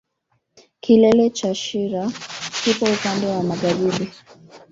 Kilele 0.81 1.29
cha 1.29 1.55
shira 1.55 2.11
kipo 2.65 2.85
upande 2.85 3.27
wa 3.27 3.43
magharibi 3.43 4.09